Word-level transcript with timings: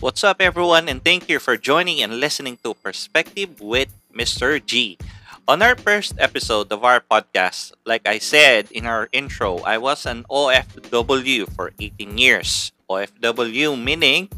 What's 0.00 0.24
up, 0.24 0.40
everyone, 0.40 0.88
and 0.88 1.04
thank 1.04 1.28
you 1.28 1.36
for 1.36 1.60
joining 1.60 2.00
and 2.00 2.24
listening 2.24 2.56
to 2.64 2.72
Perspective 2.72 3.60
with 3.60 3.92
Mr. 4.08 4.56
G. 4.56 4.96
On 5.44 5.60
our 5.60 5.76
first 5.76 6.16
episode 6.16 6.72
of 6.72 6.80
our 6.88 7.04
podcast, 7.04 7.76
like 7.84 8.08
I 8.08 8.16
said 8.16 8.72
in 8.72 8.88
our 8.88 9.12
intro, 9.12 9.60
I 9.60 9.76
was 9.76 10.08
an 10.08 10.24
OFW 10.32 11.52
for 11.52 11.76
18 11.76 12.16
years. 12.16 12.72
OFW 12.88 13.76
meaning 13.76 14.32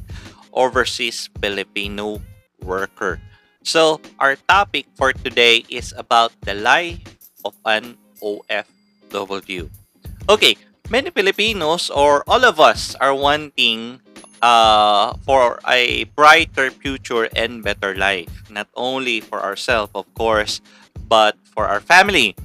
Overseas 0.50 1.30
Filipino 1.38 2.18
Worker. 2.58 3.22
So, 3.62 4.02
our 4.18 4.34
topic 4.50 4.90
for 4.98 5.14
today 5.14 5.62
is 5.70 5.94
about 5.94 6.34
the 6.42 6.58
life 6.58 7.06
of 7.46 7.54
an 7.62 7.94
OFW. 8.18 9.70
Okay, 10.26 10.58
many 10.90 11.14
Filipinos 11.14 11.86
or 11.86 12.26
all 12.26 12.42
of 12.42 12.58
us 12.58 12.98
are 12.98 13.14
wanting 13.14 14.01
uh, 14.42 15.14
for 15.24 15.60
a 15.66 16.04
brighter 16.18 16.70
future 16.70 17.30
and 17.34 17.62
better 17.62 17.94
life. 17.94 18.28
Not 18.50 18.68
only 18.74 19.20
for 19.22 19.40
ourselves, 19.40 19.92
of 19.94 20.04
course, 20.14 20.60
but 21.08 21.38
for 21.54 21.66
our 21.66 21.80
family. 21.80 22.36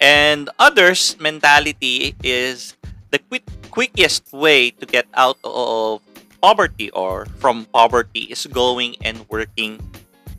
And 0.00 0.50
others' 0.58 1.16
mentality 1.18 2.14
is 2.22 2.76
the 3.10 3.18
quick, 3.18 3.48
quickest 3.70 4.32
way 4.32 4.70
to 4.70 4.86
get 4.86 5.06
out 5.14 5.38
of 5.42 6.02
poverty 6.42 6.90
or 6.90 7.24
from 7.40 7.64
poverty 7.72 8.28
is 8.28 8.46
going 8.46 8.96
and 9.00 9.24
working 9.30 9.80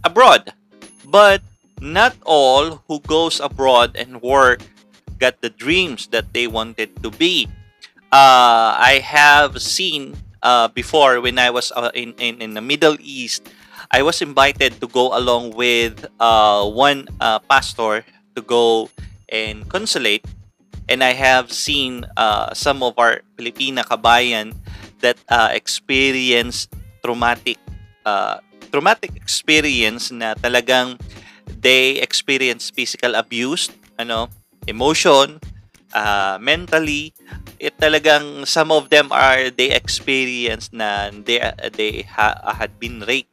abroad. 0.03 0.53
But 1.03 1.41
not 1.81 2.15
all 2.25 2.83
who 2.87 2.99
goes 3.01 3.39
abroad 3.39 3.97
and 3.97 4.21
work 4.21 4.61
got 5.17 5.41
the 5.41 5.49
dreams 5.49 6.07
that 6.13 6.33
they 6.33 6.45
wanted 6.45 7.01
to 7.01 7.09
be. 7.09 7.47
Uh, 8.11 8.77
I 8.77 9.01
have 9.03 9.61
seen 9.61 10.15
uh, 10.45 10.69
before 10.69 11.19
when 11.19 11.41
I 11.41 11.49
was 11.49 11.73
uh, 11.73 11.89
in, 11.97 12.13
in 12.21 12.39
in 12.39 12.53
the 12.53 12.61
Middle 12.61 12.95
East, 13.01 13.49
I 13.89 14.05
was 14.05 14.21
invited 14.21 14.77
to 14.79 14.87
go 14.87 15.17
along 15.17 15.57
with 15.57 16.05
uh, 16.21 16.63
one 16.69 17.09
uh, 17.19 17.41
pastor 17.49 18.05
to 18.37 18.41
go 18.45 18.93
and 19.27 19.65
consulate, 19.67 20.23
and 20.87 21.01
I 21.01 21.17
have 21.17 21.49
seen 21.49 22.05
uh, 22.15 22.53
some 22.53 22.85
of 22.85 22.93
our 23.01 23.25
Filipina 23.35 23.81
kabayan 23.81 24.53
that 25.01 25.17
uh, 25.27 25.49
experience 25.51 26.69
traumatic 27.01 27.57
uh, 28.05 28.37
traumatic 28.69 29.17
experience 29.17 30.13
na 30.13 30.37
talagang 30.37 31.01
they 31.49 31.97
experience 32.01 32.69
physical 32.69 33.17
abuse, 33.17 33.73
ano, 33.97 34.29
emotion, 34.69 35.41
uh, 35.95 36.35
mentally, 36.43 37.15
it 37.57 37.79
talagang 37.79 38.43
some 38.43 38.69
of 38.69 38.91
them 38.91 39.07
are 39.15 39.47
they 39.49 39.71
experience 39.71 40.69
na 40.75 41.09
they 41.09 41.39
they 41.73 42.03
ha, 42.03 42.35
had 42.51 42.75
been 42.77 42.99
raped. 43.07 43.31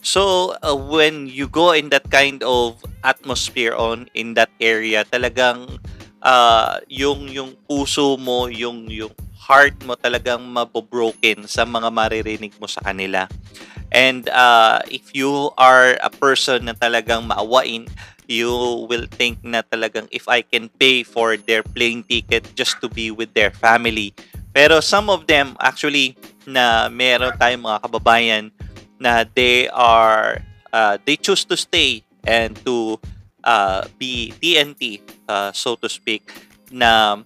So 0.00 0.56
uh, 0.64 0.76
when 0.76 1.28
you 1.28 1.48
go 1.48 1.72
in 1.76 1.92
that 1.92 2.08
kind 2.08 2.40
of 2.44 2.80
atmosphere 3.04 3.76
on 3.76 4.08
in 4.16 4.36
that 4.36 4.52
area 4.60 5.04
talagang 5.04 5.80
uh, 6.20 6.80
yung 6.88 7.28
yung 7.28 7.56
puso 7.68 8.20
mo 8.20 8.48
yung 8.48 8.88
yung 8.88 9.12
heart 9.32 9.76
mo 9.84 9.96
talagang 9.96 10.40
mabobroken 10.40 11.44
sa 11.44 11.68
mga 11.68 11.88
maririnig 11.92 12.56
mo 12.56 12.64
sa 12.64 12.80
kanila. 12.80 13.28
And 13.92 14.26
uh, 14.32 14.80
if 14.88 15.12
you 15.12 15.52
are 15.60 16.00
a 16.00 16.10
person 16.10 16.66
na 16.66 16.74
talagang 16.74 17.28
maawain 17.28 17.86
you 18.26 18.86
will 18.88 19.06
think 19.06 19.40
na 19.44 19.62
talagang 19.62 20.08
if 20.10 20.28
I 20.28 20.42
can 20.42 20.68
pay 20.68 21.02
for 21.04 21.36
their 21.36 21.62
plane 21.62 22.02
ticket 22.04 22.48
just 22.56 22.80
to 22.80 22.88
be 22.88 23.10
with 23.10 23.32
their 23.34 23.50
family. 23.50 24.14
Pero 24.54 24.80
some 24.80 25.10
of 25.10 25.26
them 25.26 25.58
actually 25.60 26.16
na 26.46 26.88
meron 26.88 27.34
tayong 27.36 27.64
mga 27.64 27.78
kababayan 27.82 28.44
na 29.00 29.24
they 29.34 29.68
are 29.72 30.40
uh, 30.72 30.96
they 31.04 31.16
choose 31.16 31.44
to 31.44 31.56
stay 31.56 32.04
and 32.24 32.56
to 32.64 33.00
uh, 33.42 33.84
be 33.98 34.32
TNT 34.40 35.02
uh, 35.28 35.52
so 35.52 35.76
to 35.76 35.88
speak 35.88 36.30
na 36.70 37.20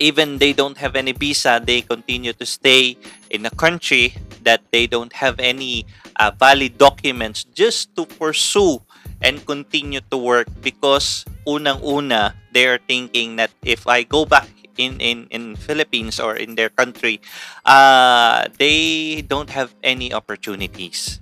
even 0.00 0.36
they 0.36 0.52
don't 0.52 0.76
have 0.76 0.96
any 0.96 1.12
visa 1.12 1.60
they 1.64 1.80
continue 1.80 2.32
to 2.32 2.44
stay 2.44 2.96
in 3.30 3.46
a 3.46 3.54
country 3.56 4.12
that 4.42 4.60
they 4.70 4.86
don't 4.86 5.12
have 5.12 5.40
any 5.40 5.84
uh, 6.16 6.30
valid 6.36 6.76
documents 6.78 7.44
just 7.54 7.94
to 7.96 8.04
pursue 8.04 8.80
and 9.22 9.44
continue 9.46 10.00
to 10.10 10.16
work 10.16 10.48
because 10.62 11.24
unang-una 11.46 12.34
they 12.52 12.66
are 12.66 12.78
thinking 12.86 13.36
that 13.36 13.50
if 13.64 13.86
I 13.86 14.02
go 14.02 14.24
back 14.24 14.48
in 14.78 15.02
in 15.02 15.26
in 15.34 15.58
Philippines 15.58 16.22
or 16.22 16.38
in 16.38 16.54
their 16.54 16.70
country 16.70 17.20
uh 17.66 18.46
they 18.58 19.20
don't 19.26 19.50
have 19.50 19.74
any 19.82 20.14
opportunities. 20.14 21.18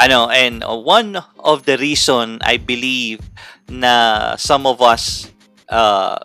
Ano 0.00 0.28
and 0.28 0.64
one 0.64 1.16
of 1.40 1.64
the 1.64 1.76
reason 1.76 2.40
I 2.44 2.56
believe 2.56 3.20
na 3.68 4.36
some 4.36 4.64
of 4.66 4.80
us 4.80 5.28
uh 5.68 6.18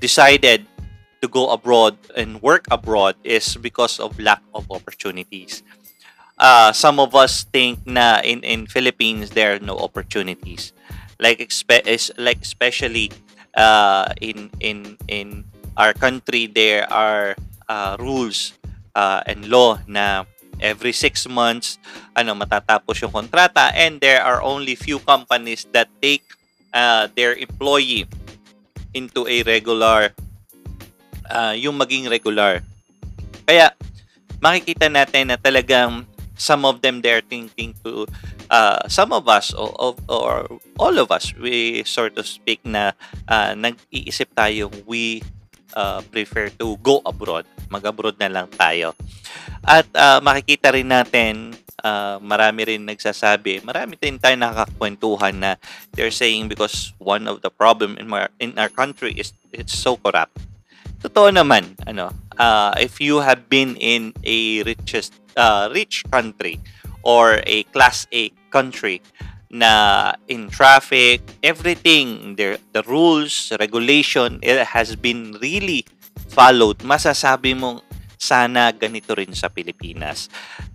decided 0.00 0.66
to 1.22 1.28
go 1.28 1.50
abroad 1.50 1.96
and 2.14 2.42
work 2.42 2.66
abroad 2.70 3.16
is 3.24 3.56
because 3.56 3.98
of 3.98 4.18
lack 4.20 4.42
of 4.54 4.68
opportunities 4.70 5.62
uh, 6.38 6.72
some 6.72 7.00
of 7.00 7.14
us 7.14 7.44
think 7.52 7.80
na 7.84 8.20
in 8.24 8.40
in 8.44 8.66
Philippines 8.66 9.32
there 9.32 9.56
are 9.56 9.62
no 9.62 9.76
opportunities. 9.78 10.72
Like 11.18 11.40
expe- 11.40 11.86
is 11.88 12.12
like 12.20 12.40
especially 12.44 13.12
uh, 13.56 14.12
in 14.20 14.52
in 14.60 15.00
in 15.08 15.44
our 15.76 15.92
country 15.92 16.46
there 16.48 16.88
are 16.92 17.36
uh, 17.68 17.96
rules 17.98 18.52
uh, 18.94 19.24
and 19.24 19.48
law 19.48 19.80
na 19.88 20.24
every 20.56 20.92
six 20.92 21.28
months 21.28 21.76
ano 22.16 22.32
matatapos 22.32 23.04
yung 23.04 23.12
kontrata 23.12 23.68
and 23.76 24.00
there 24.00 24.24
are 24.24 24.40
only 24.40 24.72
few 24.72 24.96
companies 25.04 25.68
that 25.76 25.88
take 26.00 26.24
uh, 26.72 27.08
their 27.12 27.36
employee 27.36 28.08
into 28.96 29.28
a 29.28 29.44
regular 29.44 30.16
uh, 31.28 31.52
yung 31.56 31.76
maging 31.76 32.08
regular. 32.08 32.64
Kaya 33.44 33.72
makikita 34.40 34.88
natin 34.88 35.32
na 35.32 35.36
talagang 35.36 36.08
some 36.36 36.68
of 36.68 36.84
them 36.84 37.00
they're 37.00 37.24
thinking 37.24 37.74
to 37.82 38.06
uh, 38.52 38.84
some 38.86 39.12
of 39.12 39.26
us 39.26 39.52
or, 39.56 39.96
or, 40.08 40.46
all 40.78 40.96
of 41.00 41.10
us 41.10 41.32
we 41.40 41.82
sort 41.84 42.16
of 42.20 42.28
speak 42.28 42.60
na 42.62 42.92
uh, 43.26 43.56
nag-iisip 43.56 44.28
tayo 44.36 44.68
we 44.84 45.24
uh, 45.72 46.00
prefer 46.12 46.48
to 46.60 46.76
go 46.84 47.00
abroad. 47.04 47.48
Mag-abroad 47.72 48.20
na 48.20 48.28
lang 48.28 48.48
tayo. 48.52 48.92
At 49.64 49.88
uh, 49.96 50.20
makikita 50.22 50.70
rin 50.70 50.92
natin 50.92 51.56
uh, 51.82 52.16
marami 52.22 52.76
rin 52.76 52.82
nagsasabi 52.86 53.62
marami 53.66 53.98
din 53.98 54.16
tayo 54.16 54.34
nakakakwentuhan 54.38 55.34
na 55.36 55.50
they're 55.92 56.14
saying 56.14 56.48
because 56.48 56.94
one 56.98 57.26
of 57.26 57.42
the 57.42 57.50
problem 57.50 57.98
in, 57.98 58.06
our, 58.12 58.30
in 58.38 58.54
our 58.56 58.70
country 58.70 59.12
is 59.16 59.34
it's 59.52 59.74
so 59.74 59.98
corrupt 59.98 60.34
totoo 61.02 61.28
naman 61.32 61.76
ano 61.84 62.10
uh, 62.38 62.72
if 62.80 63.00
you 63.00 63.20
have 63.20 63.48
been 63.48 63.76
in 63.76 64.12
a 64.24 64.62
richest 64.64 65.16
uh, 65.36 65.68
rich 65.72 66.04
country 66.08 66.60
or 67.06 67.40
a 67.46 67.62
class 67.70 68.08
A 68.10 68.34
country 68.50 68.98
na 69.46 70.12
in 70.26 70.50
traffic, 70.50 71.22
everything, 71.42 72.34
there, 72.34 72.58
the 72.74 72.82
rules, 72.82 73.52
regulation, 73.62 74.42
it 74.42 74.58
has 74.66 74.98
been 74.98 75.38
really 75.38 75.86
followed. 76.34 76.82
Masasabi 76.82 77.54
mong 77.54 77.80
sana 78.18 78.74
ganito 78.74 79.14
rin 79.14 79.30
sa 79.36 79.46
Pilipinas 79.46 80.26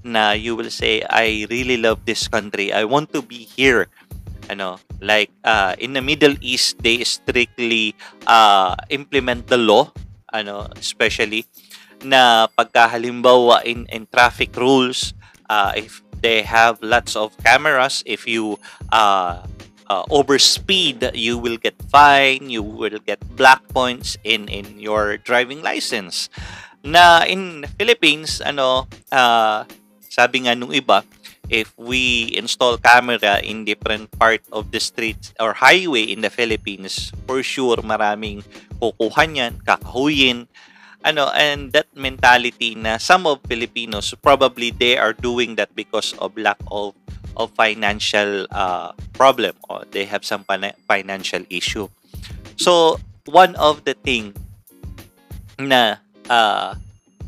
na 0.05 0.31
you 0.31 0.55
will 0.55 0.71
say 0.71 1.03
I 1.09 1.49
really 1.51 1.75
love 1.75 2.05
this 2.07 2.31
country. 2.31 2.71
I 2.71 2.87
want 2.87 3.11
to 3.11 3.21
be 3.21 3.43
here. 3.43 3.91
Ano, 4.49 4.79
like 4.99 5.31
uh, 5.47 5.75
in 5.79 5.93
the 5.93 6.03
Middle 6.03 6.35
East, 6.43 6.79
they 6.83 7.03
strictly 7.07 7.95
uh, 8.27 8.75
implement 8.91 9.47
the 9.47 9.55
law, 9.55 9.91
ano, 10.33 10.67
especially 10.75 11.45
na 12.03 12.47
pagkahalimbawa 12.57 13.63
in, 13.63 13.85
in 13.93 14.07
traffic 14.09 14.55
rules, 14.57 15.13
uh, 15.49 15.71
if 15.75 16.01
they 16.21 16.41
have 16.41 16.81
lots 16.81 17.15
of 17.15 17.35
cameras, 17.43 18.03
if 18.05 18.27
you 18.27 18.57
uh, 18.91 19.45
uh, 19.89 20.03
overspeed, 20.09 21.11
you 21.13 21.37
will 21.37 21.57
get 21.57 21.75
fine, 21.89 22.49
you 22.49 22.63
will 22.63 22.99
get 23.05 23.19
black 23.35 23.61
points 23.69 24.17
in, 24.23 24.47
in 24.47 24.79
your 24.79 25.17
driving 25.17 25.61
license. 25.61 26.29
Na 26.83 27.21
in 27.27 27.65
Philippines, 27.77 28.41
ano, 28.41 28.87
uh, 29.11 29.65
sabi 30.11 30.43
nga 30.43 30.59
nung 30.59 30.75
iba, 30.75 31.07
if 31.47 31.71
we 31.79 32.35
install 32.35 32.75
camera 32.75 33.39
in 33.39 33.63
different 33.63 34.11
part 34.19 34.43
of 34.51 34.67
the 34.75 34.79
streets 34.83 35.31
or 35.39 35.55
highway 35.55 36.03
in 36.03 36.19
the 36.19 36.27
Philippines, 36.27 37.15
for 37.23 37.39
sure 37.39 37.79
maraming 37.79 38.43
kukuha 38.83 39.23
niyan, 39.23 39.63
kakahuyin, 39.63 40.51
ano 41.07 41.31
and 41.31 41.71
that 41.71 41.87
mentality 41.95 42.75
na 42.75 42.99
some 42.99 43.23
of 43.23 43.39
Filipinos 43.47 44.13
probably 44.19 44.69
they 44.69 44.99
are 44.99 45.15
doing 45.15 45.55
that 45.55 45.71
because 45.73 46.13
of 46.21 46.29
lack 46.37 46.59
of 46.69 46.93
of 47.39 47.49
financial 47.57 48.45
uh, 48.51 48.91
problem 49.15 49.55
or 49.71 49.87
they 49.95 50.03
have 50.03 50.27
some 50.27 50.43
financial 50.85 51.41
issue. 51.49 51.87
So 52.59 52.99
one 53.25 53.55
of 53.55 53.87
the 53.87 53.95
thing 53.95 54.35
na 55.57 56.03
uh, 56.27 56.75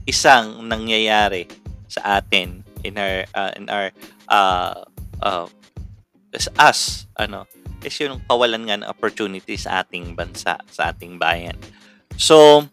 isang 0.03 0.67
nangyayari 0.67 1.47
sa 1.87 2.19
atin 2.21 2.72
in 2.83 2.99
our 2.99 3.25
uh, 3.31 3.51
in 3.55 3.65
our 3.71 3.89
uh, 4.27 4.83
uh, 5.23 5.47
us 6.59 7.07
ano 7.15 7.47
is 7.83 7.95
yung 7.99 8.23
kawalan 8.27 8.63
nga 8.67 8.79
ng 8.79 8.87
opportunity 8.87 9.59
sa 9.59 9.83
ating 9.83 10.15
bansa 10.15 10.59
sa 10.71 10.91
ating 10.91 11.19
bayan. 11.19 11.55
So 12.15 12.67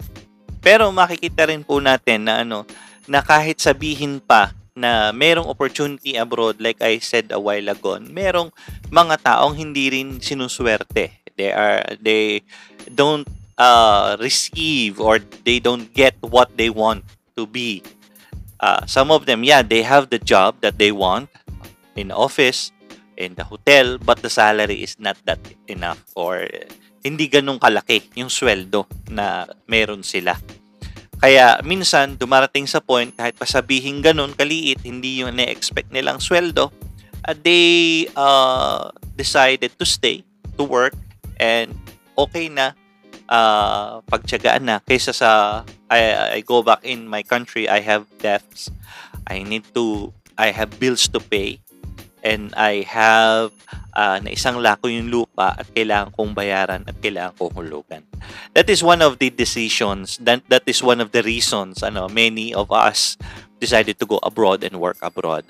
pero 0.60 0.92
makikita 0.92 1.48
rin 1.48 1.64
po 1.64 1.80
natin 1.82 2.28
na 2.28 2.44
ano 2.44 2.68
na 3.10 3.24
kahit 3.24 3.58
sabihin 3.58 4.22
pa 4.22 4.54
na 4.76 5.10
merong 5.10 5.50
opportunity 5.50 6.14
abroad 6.14 6.62
like 6.62 6.78
I 6.78 7.02
said 7.02 7.34
a 7.34 7.42
while 7.42 7.66
ago 7.66 7.98
merong 7.98 8.54
mga 8.86 9.18
taong 9.24 9.58
hindi 9.58 9.90
rin 9.90 10.22
sinuswerte. 10.22 11.10
They 11.34 11.50
are 11.50 11.82
they 11.98 12.44
don't 12.86 13.26
uh, 13.58 14.14
receive 14.20 15.00
or 15.00 15.18
they 15.42 15.58
don't 15.58 15.90
get 15.90 16.14
what 16.22 16.54
they 16.54 16.70
want 16.70 17.02
to 17.34 17.48
be 17.48 17.82
uh, 18.60 18.84
some 18.86 19.10
of 19.10 19.26
them 19.26 19.42
yeah 19.42 19.60
they 19.64 19.82
have 19.82 20.08
the 20.08 20.20
job 20.20 20.56
that 20.60 20.78
they 20.78 20.92
want 20.92 21.28
in 21.96 22.12
office 22.12 22.72
in 23.16 23.34
the 23.36 23.44
hotel 23.44 23.98
but 24.00 24.22
the 24.24 24.30
salary 24.30 24.80
is 24.80 24.96
not 24.96 25.16
that 25.28 25.40
enough 25.68 26.00
or 26.16 26.48
hindi 27.00 27.32
ganun 27.32 27.56
kalaki 27.56 28.04
yung 28.16 28.28
sweldo 28.28 28.84
na 29.08 29.48
meron 29.64 30.04
sila. 30.04 30.36
Kaya 31.20 31.60
minsan 31.64 32.16
dumarating 32.16 32.64
sa 32.64 32.80
point 32.80 33.12
kahit 33.12 33.36
pasabihin 33.36 34.00
ganun 34.00 34.32
kaliit, 34.32 34.80
hindi 34.84 35.20
yung 35.20 35.36
na-expect 35.36 35.92
nilang 35.92 36.20
sweldo, 36.20 36.72
uh, 37.28 37.36
they 37.44 38.08
uh, 38.16 38.88
decided 39.16 39.72
to 39.76 39.84
stay, 39.84 40.24
to 40.56 40.64
work, 40.64 40.96
and 41.36 41.76
okay 42.16 42.48
na 42.48 42.72
uh, 43.30 44.02
pagtyagaan 44.10 44.66
na 44.66 44.76
kaysa 44.82 45.14
sa 45.14 45.62
I, 45.88 46.36
I 46.36 46.40
go 46.42 46.60
back 46.60 46.82
in 46.82 47.06
my 47.06 47.22
country, 47.22 47.70
I 47.70 47.80
have 47.80 48.04
debts, 48.18 48.68
I 49.26 49.46
need 49.46 49.64
to, 49.74 50.12
I 50.36 50.50
have 50.50 50.78
bills 50.78 51.06
to 51.14 51.18
pay, 51.22 51.62
and 52.22 52.52
I 52.54 52.82
have 52.86 53.54
uh, 53.94 54.18
na 54.22 54.30
isang 54.30 54.62
lako 54.62 54.90
yung 54.90 55.10
lupa 55.10 55.56
at 55.58 55.66
kailangan 55.74 56.14
kong 56.14 56.30
bayaran 56.34 56.82
at 56.86 56.96
kailangan 57.02 57.34
kong 57.38 57.54
hulugan. 57.54 58.02
That 58.54 58.70
is 58.70 58.82
one 58.82 59.02
of 59.02 59.18
the 59.18 59.30
decisions, 59.30 60.18
that, 60.22 60.46
that 60.50 60.62
is 60.66 60.82
one 60.82 61.00
of 61.00 61.10
the 61.10 61.22
reasons 61.22 61.82
ano, 61.82 62.06
many 62.06 62.54
of 62.54 62.70
us 62.70 63.16
decided 63.60 63.98
to 64.00 64.06
go 64.06 64.18
abroad 64.22 64.64
and 64.64 64.80
work 64.80 64.96
abroad. 65.02 65.44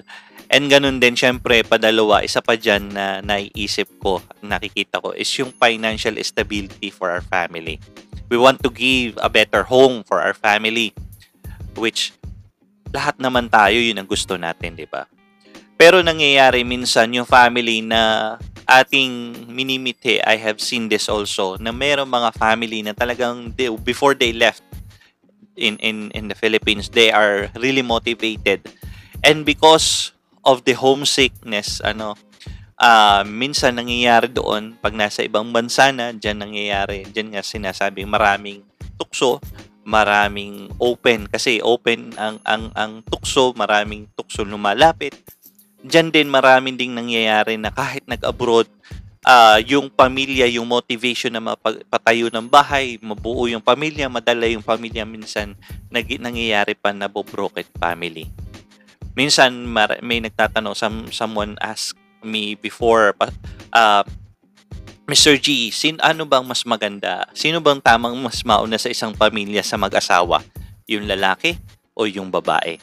And 0.51 0.67
ganun 0.67 0.99
din, 0.99 1.15
syempre, 1.15 1.63
padalawa, 1.63 2.27
isa 2.27 2.43
pa 2.43 2.59
dyan 2.59 2.91
na 2.91 3.23
naiisip 3.23 3.87
ko, 4.03 4.19
nakikita 4.43 4.99
ko, 4.99 5.15
is 5.15 5.31
yung 5.39 5.55
financial 5.55 6.19
stability 6.27 6.91
for 6.91 7.07
our 7.07 7.23
family. 7.23 7.79
We 8.27 8.35
want 8.35 8.59
to 8.67 8.71
give 8.75 9.15
a 9.23 9.31
better 9.31 9.63
home 9.63 10.03
for 10.03 10.19
our 10.19 10.35
family, 10.35 10.91
which 11.79 12.11
lahat 12.91 13.23
naman 13.23 13.47
tayo 13.47 13.79
yun 13.79 14.03
ang 14.03 14.11
gusto 14.11 14.35
natin, 14.35 14.75
di 14.75 14.91
ba? 14.91 15.07
Pero 15.79 16.03
nangyayari 16.03 16.67
minsan 16.67 17.15
yung 17.15 17.31
family 17.31 17.79
na 17.87 18.35
ating 18.67 19.47
minimite, 19.47 20.19
I 20.27 20.35
have 20.35 20.59
seen 20.59 20.91
this 20.91 21.07
also, 21.07 21.55
na 21.63 21.71
meron 21.71 22.11
mga 22.11 22.35
family 22.35 22.83
na 22.83 22.91
talagang 22.91 23.55
they, 23.55 23.71
before 23.71 24.19
they 24.19 24.35
left 24.35 24.67
in, 25.55 25.79
in, 25.79 26.11
in 26.11 26.27
the 26.27 26.35
Philippines, 26.35 26.91
they 26.91 27.15
are 27.15 27.55
really 27.55 27.87
motivated. 27.87 28.67
And 29.23 29.47
because 29.47 30.11
of 30.45 30.65
the 30.65 30.73
homesickness, 30.77 31.81
ano, 31.85 32.17
uh, 32.81 33.23
minsan 33.29 33.77
nangyayari 33.77 34.33
doon, 34.33 34.77
pag 34.81 34.97
nasa 34.97 35.21
ibang 35.21 35.53
bansa 35.53 35.93
na, 35.93 36.17
dyan 36.17 36.41
nangyayari, 36.41 37.05
dyan 37.13 37.37
nga 37.37 37.45
sinasabi, 37.45 38.09
maraming 38.09 38.65
tukso, 38.97 39.39
maraming 39.85 40.69
open 40.77 41.25
kasi 41.27 41.59
open 41.65 42.13
ang 42.21 42.37
ang 42.45 42.69
ang 42.77 42.93
tukso, 43.09 43.57
maraming 43.57 44.09
tukso 44.13 44.45
lumalapit, 44.45 45.17
dyan 45.81 46.13
din 46.13 46.29
maraming 46.29 46.77
ding 46.77 46.93
nangyayari 46.93 47.57
na 47.57 47.73
kahit 47.73 48.05
nag-abroad, 48.05 48.69
uh, 49.25 49.59
yung 49.65 49.89
pamilya, 49.93 50.49
yung 50.49 50.69
motivation 50.69 51.33
na 51.33 51.43
mapatayo 51.43 52.29
ng 52.29 52.49
bahay, 52.49 53.01
mabuo 53.01 53.49
yung 53.49 53.65
pamilya, 53.65 54.09
madala 54.13 54.49
yung 54.49 54.65
pamilya, 54.65 55.05
minsan 55.05 55.57
nag, 55.89 56.07
nangyayari 56.21 56.77
pa 56.77 56.93
na 56.93 57.09
broken 57.09 57.67
family. 57.81 58.29
Minsan 59.15 59.67
mar- 59.67 60.01
may 60.03 60.23
nagtatanong, 60.23 60.75
some, 60.75 61.09
someone 61.11 61.59
asked 61.61 61.99
me 62.23 62.55
before, 62.55 63.17
uh, 63.75 64.05
Mr. 65.11 65.35
G, 65.41 65.75
sin 65.75 65.99
ano 65.99 66.23
bang 66.23 66.47
mas 66.47 66.63
maganda? 66.63 67.27
Sino 67.35 67.59
bang 67.59 67.83
tamang 67.83 68.15
mas 68.23 68.47
mauna 68.47 68.79
sa 68.79 68.87
isang 68.87 69.11
pamilya 69.11 69.67
sa 69.67 69.75
mag-asawa? 69.75 70.47
Yung 70.87 71.11
lalaki 71.11 71.59
o 71.99 72.07
yung 72.07 72.31
babae? 72.31 72.79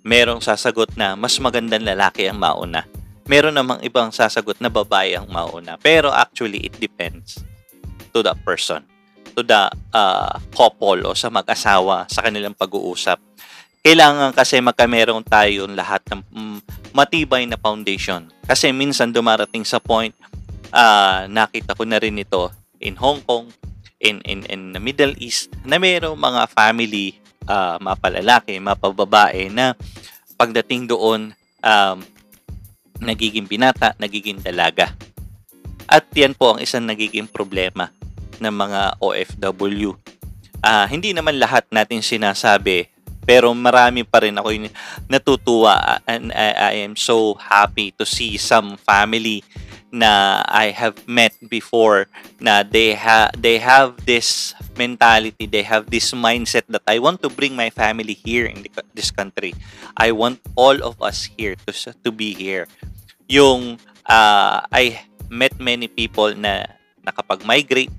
merong 0.00 0.40
sasagot 0.40 0.96
na 0.96 1.12
mas 1.16 1.36
magandang 1.36 1.84
lalaki 1.84 2.28
ang 2.28 2.40
mauna. 2.40 2.88
Meron 3.28 3.54
namang 3.54 3.80
ibang 3.84 4.10
sasagot 4.10 4.58
na 4.58 4.72
babae 4.72 5.14
ang 5.14 5.28
mauna. 5.30 5.78
Pero 5.78 6.10
actually, 6.10 6.66
it 6.66 6.74
depends 6.80 7.44
to 8.10 8.24
the 8.24 8.34
person, 8.42 8.82
to 9.36 9.44
the 9.44 9.70
uh, 9.94 10.34
couple 10.50 10.98
o 11.06 11.14
sa 11.14 11.30
mag-asawa 11.30 12.10
sa 12.10 12.26
kanilang 12.26 12.56
pag-uusap. 12.56 13.22
Kailangan 13.80 14.36
kasi 14.36 14.60
magkamerong 14.60 15.24
tayo 15.24 15.64
lahat 15.64 16.04
ng 16.12 16.20
mm, 16.28 16.58
matibay 16.92 17.48
na 17.48 17.56
foundation. 17.56 18.28
Kasi 18.44 18.76
minsan 18.76 19.08
dumarating 19.08 19.64
sa 19.64 19.80
point, 19.80 20.12
uh, 20.68 21.24
nakita 21.32 21.72
ko 21.72 21.88
na 21.88 21.96
rin 21.96 22.20
ito 22.20 22.52
in 22.76 22.92
Hong 23.00 23.24
Kong, 23.24 23.48
in, 23.96 24.20
in, 24.28 24.44
in 24.52 24.76
the 24.76 24.80
Middle 24.80 25.16
East, 25.16 25.48
na 25.64 25.80
mayroong 25.80 26.20
mga 26.20 26.52
family 26.52 27.16
uh, 27.48 27.80
mapalalaki, 27.80 28.60
mapababae 28.60 29.48
na 29.48 29.72
pagdating 30.36 30.88
doon 30.88 31.32
um, 31.64 31.98
nagiging 33.00 33.48
binata, 33.48 33.96
nagiging 33.96 34.44
dalaga. 34.44 34.92
At 35.88 36.04
yan 36.12 36.36
po 36.36 36.52
ang 36.52 36.60
isang 36.60 36.84
nagiging 36.84 37.32
problema 37.32 37.88
ng 38.36 38.54
mga 38.54 38.80
OFW. 39.00 39.96
Uh, 40.60 40.84
ah, 40.84 40.86
hindi 40.88 41.16
naman 41.16 41.40
lahat 41.40 41.64
natin 41.72 42.04
sinasabi 42.04 42.99
pero 43.30 43.54
marami 43.54 44.02
pa 44.02 44.26
rin 44.26 44.34
ako 44.34 44.50
natutuwa 45.06 46.02
and 46.10 46.34
I, 46.34 46.50
I 46.50 46.74
am 46.82 46.98
so 46.98 47.38
happy 47.38 47.94
to 47.94 48.02
see 48.02 48.34
some 48.34 48.74
family 48.74 49.46
na 49.94 50.42
I 50.50 50.74
have 50.74 50.98
met 51.06 51.38
before 51.46 52.10
na 52.42 52.66
they 52.66 52.98
have 52.98 53.30
they 53.38 53.62
have 53.62 54.02
this 54.02 54.58
mentality 54.74 55.46
they 55.46 55.62
have 55.62 55.94
this 55.94 56.10
mindset 56.10 56.66
that 56.74 56.82
I 56.90 56.98
want 56.98 57.22
to 57.22 57.30
bring 57.30 57.54
my 57.54 57.70
family 57.70 58.18
here 58.18 58.50
in 58.50 58.66
the, 58.66 58.70
this 58.98 59.14
country. 59.14 59.54
I 59.94 60.10
want 60.10 60.42
all 60.58 60.82
of 60.82 60.98
us 60.98 61.30
here 61.30 61.54
to 61.54 61.72
to 61.74 62.10
be 62.10 62.34
here. 62.34 62.66
Yung 63.30 63.78
uh, 64.10 64.66
I 64.74 65.06
met 65.30 65.54
many 65.62 65.86
people 65.86 66.34
na 66.34 66.66
nakapag-migrate 67.06 67.94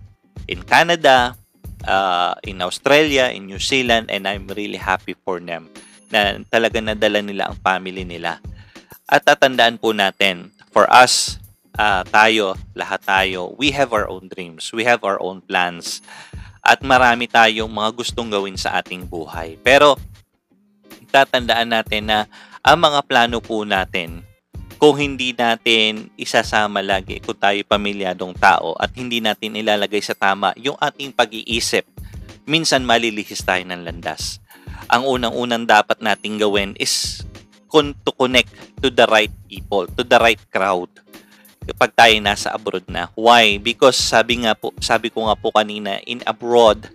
in 0.52 0.60
Canada 0.68 1.40
uh, 1.86 2.36
in 2.46 2.62
Australia 2.62 3.30
in 3.32 3.48
New 3.50 3.62
Zealand 3.62 4.10
and 4.10 4.28
I'm 4.28 4.50
really 4.52 4.80
happy 4.80 5.14
for 5.14 5.42
them 5.42 5.70
na 6.12 6.38
talaga 6.52 6.84
nadala 6.84 7.24
nila 7.24 7.52
ang 7.52 7.58
family 7.64 8.04
nila 8.04 8.42
at 9.08 9.24
tatandaan 9.24 9.80
po 9.80 9.96
natin 9.96 10.52
for 10.72 10.88
us 10.92 11.42
uh, 11.76 12.04
tayo, 12.08 12.58
lahat 12.76 13.02
tayo, 13.04 13.56
we 13.56 13.72
have 13.72 13.92
our 13.96 14.08
own 14.10 14.28
dreams, 14.28 14.72
we 14.74 14.84
have 14.84 15.04
our 15.04 15.20
own 15.22 15.40
plans, 15.44 16.04
at 16.62 16.82
marami 16.84 17.26
tayong 17.26 17.70
mga 17.70 17.92
gustong 17.96 18.30
gawin 18.30 18.58
sa 18.58 18.80
ating 18.80 19.08
buhay. 19.08 19.58
Pero, 19.62 19.98
tatandaan 21.12 21.70
natin 21.74 22.04
na 22.08 22.20
ang 22.62 22.78
mga 22.80 23.02
plano 23.06 23.38
po 23.42 23.66
natin, 23.66 24.24
kung 24.82 24.98
hindi 24.98 25.30
natin 25.38 26.10
isasama 26.18 26.82
lagi, 26.82 27.22
kung 27.22 27.38
tayo 27.38 27.62
pamilyadong 27.70 28.34
tao 28.34 28.74
at 28.82 28.90
hindi 28.98 29.22
natin 29.22 29.54
ilalagay 29.54 30.02
sa 30.02 30.18
tama 30.18 30.58
yung 30.58 30.74
ating 30.82 31.14
pag-iisip, 31.14 31.86
minsan 32.50 32.82
malilihis 32.82 33.46
tayo 33.46 33.62
ng 33.62 33.86
landas. 33.86 34.42
Ang 34.90 35.06
unang-unang 35.06 35.70
dapat 35.70 36.02
nating 36.02 36.42
gawin 36.42 36.74
is 36.82 37.22
to 37.70 38.12
connect 38.18 38.50
to 38.82 38.90
the 38.90 39.06
right 39.06 39.30
people, 39.46 39.86
to 39.86 40.02
the 40.02 40.18
right 40.18 40.42
crowd 40.50 40.90
kapag 41.62 41.94
tayo 41.94 42.16
nasa 42.18 42.50
abroad 42.50 42.84
na. 42.90 43.14
Why? 43.14 43.62
Because 43.62 43.94
sabi 43.94 44.50
nga 44.50 44.58
po, 44.58 44.74
sabi 44.82 45.14
ko 45.14 45.30
nga 45.30 45.38
po 45.38 45.54
kanina, 45.54 46.02
in 46.10 46.26
abroad, 46.26 46.90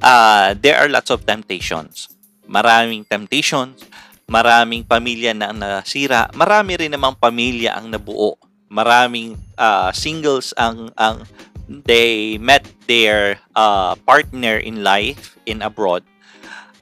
uh, 0.00 0.56
there 0.56 0.80
are 0.80 0.88
lots 0.88 1.12
of 1.12 1.28
temptations. 1.28 2.08
Maraming 2.48 3.04
temptations, 3.04 3.84
maraming 4.26 4.82
pamilya 4.82 5.32
na 5.32 5.54
nasira, 5.54 6.26
marami 6.34 6.74
rin 6.74 6.92
namang 6.92 7.14
pamilya 7.14 7.78
ang 7.78 7.90
nabuo. 7.90 8.34
Maraming 8.66 9.38
uh, 9.54 9.94
singles 9.94 10.50
ang 10.58 10.90
ang 10.98 11.22
they 11.66 12.34
met 12.38 12.66
their 12.90 13.38
uh, 13.54 13.94
partner 14.02 14.58
in 14.58 14.82
life 14.82 15.38
in 15.46 15.62
abroad. 15.62 16.02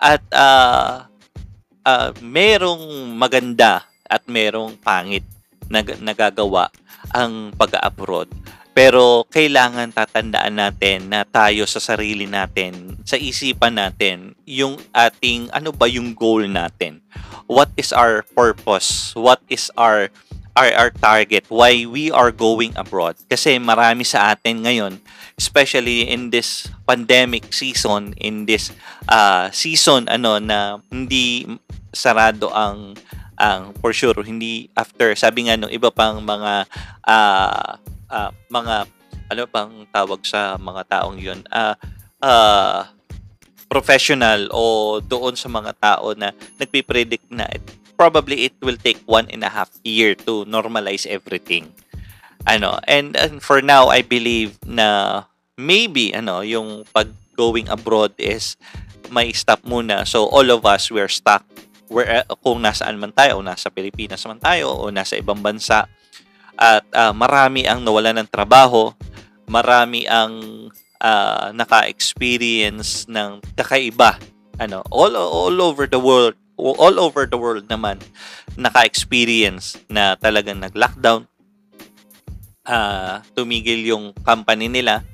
At 0.01 0.25
uh, 0.33 1.05
uh, 1.85 2.11
merong 2.25 3.13
maganda 3.17 3.85
at 4.09 4.25
merong 4.29 4.81
pangit 4.81 5.25
na 5.69 5.85
nagagawa 5.85 6.73
ang 7.13 7.53
pag-abroad. 7.57 8.29
Pero 8.75 9.23
kailangan 9.31 9.95
tatandaan 9.95 10.59
natin 10.59 11.07
na 11.07 11.23
tayo 11.23 11.63
sa 11.63 11.79
sarili 11.79 12.27
natin, 12.27 12.99
sa 13.07 13.15
isipan 13.15 13.79
natin, 13.79 14.35
yung 14.43 14.75
ating 14.91 15.47
ano 15.55 15.71
ba 15.71 15.87
yung 15.87 16.11
goal 16.11 16.51
natin 16.51 16.99
what 17.47 17.71
is 17.77 17.93
our 17.93 18.23
purpose, 18.35 19.13
what 19.17 19.41
is 19.49 19.71
our 19.77 20.09
our, 20.55 20.71
our 20.79 20.91
target, 20.91 21.45
why 21.51 21.83
we 21.85 22.11
are 22.15 22.31
going 22.31 22.73
abroad. 22.79 23.19
Kasi 23.27 23.59
marami 23.59 24.07
sa 24.07 24.35
atin 24.35 24.63
ngayon, 24.63 25.03
especially 25.35 26.07
in 26.07 26.31
this 26.31 26.71
pandemic 26.87 27.51
season, 27.51 28.15
in 28.23 28.47
this 28.47 28.71
uh, 29.11 29.51
season 29.51 30.07
ano 30.07 30.39
na 30.39 30.79
hindi 30.91 31.47
sarado 31.95 32.51
ang 32.55 32.95
ang 33.35 33.75
for 33.83 33.91
sure 33.91 34.15
hindi 34.23 34.71
after 34.79 35.11
sabi 35.19 35.51
nga 35.51 35.59
nung 35.59 35.71
iba 35.75 35.91
pang 35.91 36.23
mga 36.23 36.71
uh, 37.03 37.71
uh, 38.07 38.31
mga 38.47 38.87
ano 39.35 39.43
pang 39.51 39.73
tawag 39.91 40.23
sa 40.23 40.55
mga 40.55 40.83
taong 40.87 41.19
yun? 41.19 41.43
Uh, 41.51 41.75
uh, 42.23 42.87
professional 43.75 44.47
o 44.54 45.02
doon 45.02 45.35
sa 45.35 45.50
mga 45.50 45.75
tao 45.83 46.14
na 46.14 46.31
nagpipredict 46.62 47.26
na 47.35 47.50
it, 47.50 47.66
probably 47.99 48.47
it 48.47 48.54
will 48.62 48.78
take 48.78 49.02
one 49.11 49.26
and 49.35 49.43
a 49.43 49.50
half 49.50 49.75
year 49.83 50.14
to 50.14 50.47
normalize 50.47 51.02
everything. 51.11 51.75
Ano, 52.47 52.78
and, 52.87 53.19
and 53.19 53.43
for 53.43 53.59
now, 53.59 53.90
I 53.90 54.07
believe 54.07 54.54
na 54.62 55.23
maybe 55.59 56.14
ano, 56.14 56.47
yung 56.47 56.87
pag 56.95 57.11
going 57.35 57.66
abroad 57.66 58.14
is 58.14 58.54
may 59.11 59.35
stop 59.35 59.66
muna. 59.66 60.07
So 60.07 60.31
all 60.31 60.47
of 60.54 60.62
us 60.62 60.87
we're 60.95 61.11
stuck 61.11 61.43
where 61.90 62.23
uh, 62.23 62.38
kung 62.47 62.62
nasaan 62.62 63.02
man 63.02 63.11
tayo, 63.11 63.43
o 63.43 63.45
nasa 63.45 63.75
Pilipinas 63.75 64.23
man 64.23 64.38
tayo 64.38 64.71
o 64.71 64.95
nasa 64.95 65.19
ibang 65.19 65.43
bansa 65.43 65.90
at 66.54 66.87
uh, 66.95 67.11
marami 67.11 67.66
ang 67.66 67.83
nawalan 67.83 68.23
ng 68.23 68.31
trabaho, 68.31 68.95
marami 69.50 70.07
ang 70.07 70.71
uh, 71.04 71.52
naka-experience 71.52 73.04
ng 73.12 73.44
kakaiba 73.52 74.16
ano 74.56 74.80
all 74.88 75.12
all 75.18 75.58
over 75.61 75.84
the 75.84 76.00
world 76.00 76.32
all 76.56 76.96
over 76.96 77.28
the 77.28 77.37
world 77.37 77.66
naman 77.68 78.00
naka-experience 78.56 79.76
na 79.90 80.16
talagang 80.16 80.62
nag-lockdown 80.62 81.28
uh, 82.64 83.20
tumigil 83.37 83.82
yung 83.84 84.04
company 84.25 84.70
nila. 84.70 85.04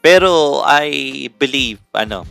Pero 0.00 0.64
I 0.64 1.28
believe 1.36 1.78
ano 1.92 2.24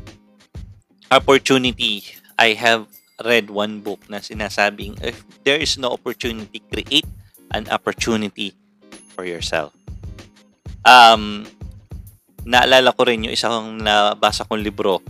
opportunity 1.14 2.02
I 2.34 2.58
have 2.58 2.90
read 3.22 3.54
one 3.54 3.86
book 3.86 4.02
na 4.10 4.24
sinasabing 4.24 4.98
if 5.06 5.22
there 5.46 5.62
is 5.62 5.78
no 5.78 5.94
opportunity 5.94 6.66
create 6.66 7.06
an 7.54 7.70
opportunity 7.70 8.58
for 9.14 9.22
yourself. 9.22 9.70
Um 10.82 11.46
naalala 12.50 12.90
ko 12.98 13.06
rin 13.06 13.30
yung 13.30 13.36
isang 13.38 13.78
nabasa 13.78 14.42
kong 14.50 14.66
libro 14.66 15.06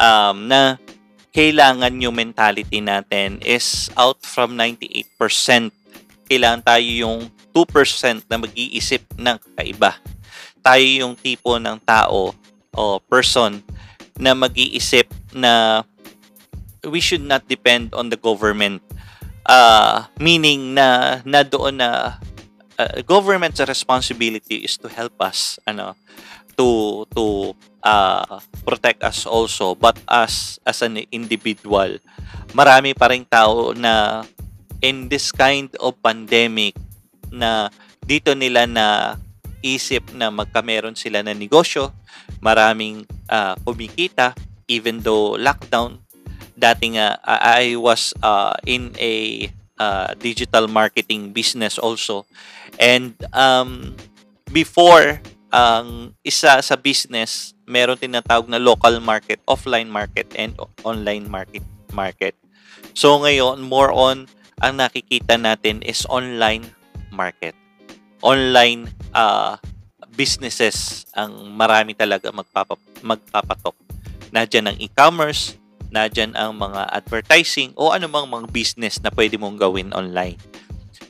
um, 0.00 0.48
na 0.48 0.80
kailangan 1.36 1.92
yung 2.00 2.16
mentality 2.16 2.80
natin 2.80 3.36
is 3.44 3.92
out 4.00 4.16
from 4.24 4.56
98%. 4.56 5.12
Kailangan 6.24 6.64
tayo 6.64 6.88
yung 6.88 7.18
2% 7.52 8.24
na 8.24 8.36
mag-iisip 8.40 9.04
ng 9.20 9.36
kaiba. 9.52 10.00
Tayo 10.64 10.86
yung 10.88 11.14
tipo 11.14 11.60
ng 11.60 11.76
tao 11.84 12.32
o 12.72 12.82
person 13.04 13.60
na 14.16 14.32
mag-iisip 14.32 15.12
na 15.36 15.84
we 16.88 17.04
should 17.04 17.22
not 17.22 17.44
depend 17.46 17.92
on 17.92 18.08
the 18.08 18.18
government. 18.18 18.80
Uh, 19.44 20.04
meaning 20.20 20.76
na 20.76 21.20
na 21.24 21.40
doon 21.44 21.80
na 21.80 22.20
uh, 22.76 22.98
government's 23.04 23.60
responsibility 23.64 24.60
is 24.64 24.76
to 24.76 24.88
help 24.92 25.16
us 25.24 25.56
ano 25.64 25.96
to 26.58 27.06
to 27.14 27.54
uh, 27.86 28.42
protect 28.66 29.06
us 29.06 29.22
also 29.24 29.78
but 29.78 29.94
as 30.10 30.58
as 30.66 30.82
an 30.82 30.98
individual 31.14 32.02
marami 32.50 32.92
pa 32.98 33.06
ring 33.06 33.22
tao 33.22 33.70
na 33.78 34.26
in 34.82 35.06
this 35.06 35.30
kind 35.30 35.70
of 35.78 35.94
pandemic 36.02 36.74
na 37.30 37.70
dito 38.02 38.34
nila 38.34 38.66
na 38.66 39.14
isip 39.62 40.10
na 40.14 40.34
magkameron 40.34 40.98
sila 40.98 41.22
ng 41.22 41.38
negosyo 41.38 41.94
maraming 42.42 43.06
uh, 43.30 43.54
kumikita 43.62 44.34
even 44.68 45.00
though 45.00 45.34
lockdown. 45.34 45.98
Dati 46.58 46.98
nga 46.98 47.18
I 47.24 47.74
was 47.78 48.12
uh, 48.20 48.54
in 48.66 48.92
a 49.00 49.48
uh, 49.80 50.12
digital 50.18 50.68
marketing 50.68 51.32
business 51.32 51.78
also. 51.78 52.26
And 52.78 53.14
um, 53.32 53.96
before 54.52 55.22
ang 55.48 56.12
isa 56.20 56.60
sa 56.60 56.76
business, 56.76 57.56
meron 57.64 57.96
tinatawag 57.96 58.48
na 58.48 58.60
local 58.60 59.00
market, 59.00 59.40
offline 59.48 59.88
market, 59.88 60.28
and 60.36 60.56
online 60.84 61.28
market. 61.28 61.64
market. 61.92 62.36
So 62.92 63.16
ngayon, 63.20 63.64
more 63.64 63.88
on, 63.92 64.28
ang 64.60 64.76
nakikita 64.76 65.38
natin 65.38 65.80
is 65.86 66.04
online 66.10 66.66
market. 67.14 67.54
Online 68.20 68.90
uh, 69.14 69.56
businesses 70.18 71.06
ang 71.14 71.54
marami 71.54 71.94
talaga 71.94 72.34
magpapa, 72.34 72.74
magpapatok. 73.00 73.78
Nadyan 74.34 74.74
ang 74.74 74.76
e-commerce, 74.82 75.56
nadyan 75.88 76.34
ang 76.36 76.58
mga 76.58 76.90
advertising 76.92 77.72
o 77.78 77.94
anumang 77.94 78.28
mga 78.28 78.50
business 78.50 79.00
na 79.00 79.08
pwede 79.14 79.38
mong 79.40 79.56
gawin 79.56 79.94
online. 79.94 80.36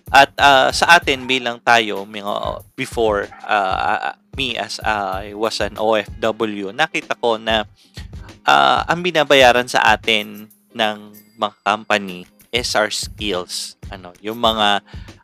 At 0.08 0.32
uh, 0.40 0.72
sa 0.72 0.96
atin 0.96 1.28
bilang 1.28 1.60
tayo 1.60 2.08
mga 2.08 2.64
before 2.72 3.28
uh, 3.44 4.16
me 4.38 4.56
as 4.56 4.80
I 4.80 5.36
was 5.36 5.60
an 5.60 5.76
OFW, 5.76 6.72
nakita 6.72 7.12
ko 7.20 7.36
na 7.36 7.68
uh, 8.48 8.80
ang 8.88 9.04
binabayaran 9.04 9.68
sa 9.68 9.84
atin 9.84 10.48
ng 10.72 10.98
mga 11.36 11.56
company 11.60 12.24
is 12.52 12.72
our 12.72 12.88
skills. 12.88 13.76
Ano, 13.92 14.16
yung 14.24 14.40
mga 14.40 14.80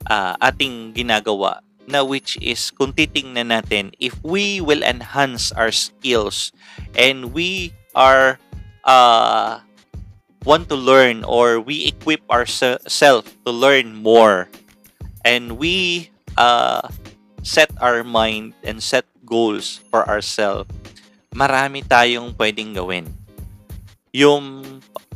uh, 0.09 0.35
ating 0.41 0.93
ginagawa 0.93 1.65
na 1.85 2.01
which 2.01 2.41
is 2.41 2.73
kung 2.73 2.97
titingnan 2.97 3.53
natin 3.53 3.93
if 4.01 4.17
we 4.25 4.57
will 4.57 4.81
enhance 4.81 5.53
our 5.53 5.69
skills 5.69 6.49
and 6.97 7.37
we 7.37 7.77
are 7.93 8.41
uh, 8.89 9.61
want 10.49 10.69
to 10.69 10.77
learn 10.77 11.21
or 11.25 11.61
we 11.61 11.85
equip 11.85 12.25
ourselves 12.33 13.29
to 13.45 13.53
learn 13.53 13.93
more 13.93 14.49
and 15.25 15.57
we 15.57 16.09
uh, 16.37 16.87
set 17.43 17.73
our 17.81 18.05
mind 18.05 18.53
and 18.63 18.79
set 18.79 19.09
goals 19.25 19.81
for 19.91 20.05
ourselves, 20.07 20.71
marami 21.33 21.83
tayong 21.83 22.37
pwedeng 22.37 22.77
gawin. 22.77 23.09
Yung 24.15 24.63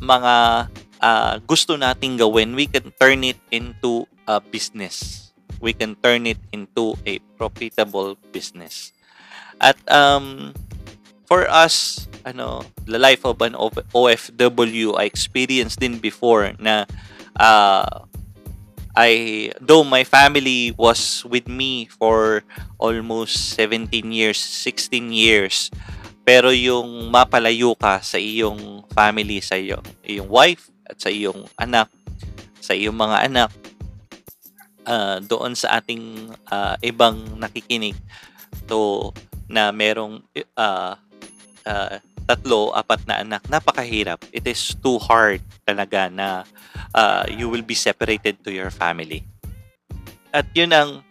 mga 0.01 0.67
uh, 0.99 1.33
gusto 1.47 1.79
nating 1.79 2.19
gawin, 2.19 2.57
we 2.57 2.67
can 2.67 2.91
turn 2.99 3.23
it 3.23 3.39
into 3.53 4.03
a 4.27 4.41
business. 4.41 5.29
We 5.61 5.71
can 5.71 5.95
turn 5.99 6.27
it 6.27 6.39
into 6.51 6.95
a 7.05 7.19
profitable 7.37 8.15
business. 8.31 8.91
At 9.59 9.75
um, 9.91 10.55
for 11.27 11.47
us, 11.51 12.07
ano, 12.23 12.63
the 12.87 12.99
life 12.99 13.25
of 13.25 13.41
an 13.41 13.53
OFW, 13.55 14.97
I 14.97 15.03
experienced 15.03 15.79
din 15.79 15.99
before 15.99 16.55
na 16.59 16.87
uh, 17.35 18.07
I 18.99 19.11
though 19.63 19.87
my 19.87 20.03
family 20.03 20.75
was 20.75 21.23
with 21.23 21.47
me 21.47 21.87
for 21.87 22.43
almost 22.75 23.55
17 23.55 24.11
years, 24.11 24.35
16 24.35 25.15
years. 25.15 25.71
Pero 26.27 26.51
yung 26.51 27.07
mapalayo 27.07 27.79
ka 27.79 28.03
sa 28.03 28.19
iyong 28.19 28.83
family, 28.91 29.39
sa 29.39 29.55
iyong, 29.55 29.87
iyong 30.03 30.27
wife 30.27 30.67
at 30.83 30.99
sa 30.99 31.07
iyong 31.07 31.47
anak, 31.55 31.87
sa 32.59 32.75
iyong 32.75 32.93
mga 32.93 33.17
anak, 33.31 33.49
uh, 34.83 35.23
doon 35.23 35.55
sa 35.55 35.79
ating 35.79 36.35
uh, 36.51 36.75
ibang 36.83 37.39
nakikinig 37.39 37.95
to 38.67 39.15
na 39.47 39.71
merong 39.71 40.19
uh, 40.59 40.93
uh, 41.63 41.95
tatlo, 42.29 42.69
apat 42.77 43.09
na 43.09 43.25
anak, 43.25 43.41
napakahirap. 43.49 44.21
It 44.29 44.45
is 44.45 44.77
too 44.77 45.01
hard 45.01 45.41
talaga 45.65 46.13
na 46.13 46.45
uh, 46.93 47.25
you 47.25 47.49
will 47.49 47.65
be 47.65 47.73
separated 47.73 48.37
to 48.45 48.53
your 48.53 48.69
family. 48.69 49.25
At 50.29 50.45
yun 50.53 50.69
ang 50.69 51.01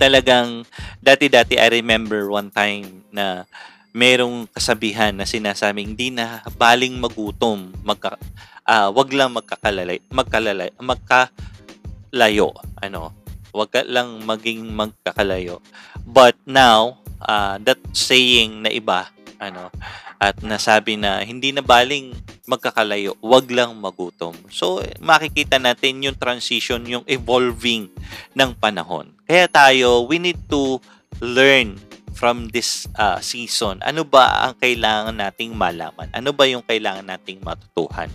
talagang 0.00 0.64
dati-dati 1.04 1.60
I 1.60 1.68
remember 1.68 2.32
one 2.32 2.48
time 2.48 3.04
na 3.12 3.44
merong 3.92 4.48
kasabihan 4.48 5.12
na 5.12 5.28
sinasabing 5.28 5.92
hindi 5.92 6.08
na 6.08 6.40
baling 6.56 6.96
magutom, 6.96 7.68
magka, 7.84 8.16
uh, 8.64 8.88
wag 8.88 9.10
lang 9.12 9.36
magkakalay, 9.36 10.00
magkalalay, 10.08 10.70
magkalayo, 10.80 12.48
ano, 12.80 13.12
wag 13.52 13.74
lang 13.84 14.24
maging 14.24 14.64
magkakalayo. 14.72 15.60
But 16.06 16.38
now, 16.46 17.02
uh, 17.20 17.58
that 17.66 17.82
saying 17.92 18.64
na 18.64 18.70
iba, 18.70 19.10
ano 19.40 19.72
at 20.20 20.36
nasabi 20.44 21.00
na 21.00 21.24
hindi 21.24 21.50
na 21.50 21.64
baling 21.64 22.12
magkakalayo, 22.44 23.16
wag 23.24 23.48
lang 23.48 23.72
magutom. 23.80 24.36
So 24.52 24.84
makikita 25.00 25.56
natin 25.56 26.04
yung 26.04 26.18
transition, 26.20 26.84
yung 26.84 27.04
evolving 27.08 27.88
ng 28.36 28.50
panahon. 28.60 29.10
Kaya 29.24 29.48
tayo, 29.48 30.04
we 30.04 30.20
need 30.20 30.38
to 30.52 30.76
learn 31.24 31.80
from 32.12 32.52
this 32.52 32.84
uh, 33.00 33.16
season. 33.24 33.80
Ano 33.80 34.04
ba 34.04 34.44
ang 34.44 34.60
kailangan 34.60 35.16
nating 35.16 35.56
malaman? 35.56 36.12
Ano 36.12 36.36
ba 36.36 36.44
yung 36.44 36.60
kailangan 36.60 37.08
nating 37.08 37.40
matutuhan? 37.40 38.12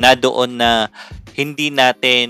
na 0.00 0.16
doon 0.16 0.56
na 0.56 0.88
hindi 1.36 1.68
natin 1.68 2.28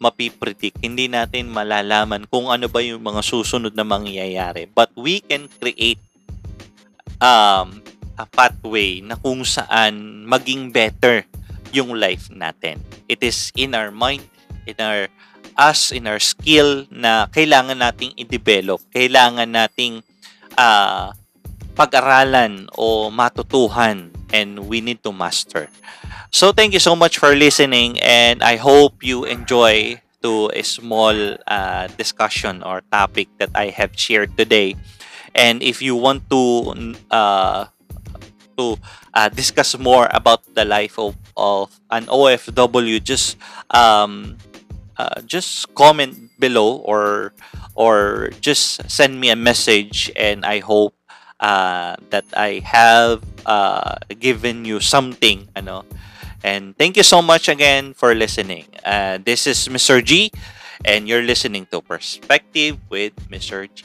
mapipredict, 0.00 0.80
hindi 0.80 1.12
natin 1.12 1.52
malalaman 1.52 2.24
kung 2.32 2.48
ano 2.48 2.72
ba 2.72 2.80
yung 2.80 3.04
mga 3.04 3.20
susunod 3.20 3.76
na 3.76 3.84
mangyayari. 3.84 4.64
But 4.64 4.96
we 4.96 5.20
can 5.20 5.52
create 5.60 6.00
um, 7.20 7.82
a 8.16 8.24
pathway 8.24 9.04
na 9.04 9.16
kung 9.20 9.44
saan 9.44 10.24
maging 10.24 10.72
better 10.72 11.24
yung 11.72 11.92
life 11.92 12.32
natin. 12.32 12.80
It 13.08 13.20
is 13.20 13.52
in 13.56 13.76
our 13.76 13.92
mind, 13.92 14.24
in 14.64 14.76
our 14.80 15.08
us, 15.56 15.92
in 15.92 16.04
our 16.08 16.20
skill 16.20 16.84
na 16.92 17.28
kailangan 17.32 17.80
nating 17.80 18.12
i-develop, 18.16 18.80
kailangan 18.92 19.48
nating 19.48 20.04
uh, 20.56 21.12
pag-aralan 21.76 22.68
o 22.76 23.08
matutuhan 23.12 24.12
and 24.32 24.68
we 24.68 24.80
need 24.80 25.00
to 25.04 25.12
master. 25.12 25.68
So 26.32 26.52
thank 26.52 26.72
you 26.72 26.80
so 26.80 26.96
much 26.96 27.16
for 27.16 27.32
listening 27.36 28.00
and 28.00 28.44
I 28.44 28.56
hope 28.56 29.00
you 29.04 29.24
enjoy 29.24 30.00
to 30.24 30.50
a 30.52 30.64
small 30.64 31.14
uh, 31.46 31.86
discussion 31.96 32.64
or 32.64 32.82
topic 32.92 33.28
that 33.38 33.52
I 33.54 33.68
have 33.72 33.96
shared 33.96 34.36
today. 34.36 34.76
And 35.36 35.62
if 35.62 35.82
you 35.84 35.94
want 35.94 36.24
to 36.32 36.96
uh, 37.12 37.68
to 38.56 38.80
uh, 39.12 39.28
discuss 39.28 39.76
more 39.78 40.08
about 40.10 40.42
the 40.56 40.64
life 40.64 40.98
of, 40.98 41.16
of 41.36 41.68
an 41.90 42.06
OFW, 42.06 43.04
just 43.04 43.36
um, 43.70 44.36
uh, 44.96 45.20
just 45.28 45.68
comment 45.74 46.16
below 46.40 46.80
or 46.84 47.32
or 47.76 48.30
just 48.40 48.80
send 48.90 49.20
me 49.20 49.28
a 49.28 49.36
message, 49.36 50.10
and 50.16 50.44
I 50.44 50.60
hope 50.60 50.96
uh, 51.40 51.96
that 52.10 52.24
I 52.32 52.64
have 52.64 53.22
uh, 53.44 53.96
given 54.18 54.64
you 54.64 54.80
something, 54.80 55.48
ano. 55.54 55.84
And 56.44 56.76
thank 56.78 56.96
you 56.96 57.02
so 57.02 57.20
much 57.20 57.48
again 57.48 57.92
for 57.92 58.14
listening. 58.14 58.64
Uh, 58.84 59.18
this 59.18 59.46
is 59.46 59.68
Mr. 59.68 60.04
G, 60.04 60.30
and 60.84 61.08
you're 61.08 61.24
listening 61.24 61.66
to 61.72 61.80
Perspective 61.82 62.78
with 62.88 63.12
Mr. 63.28 63.68
G. 63.68 63.84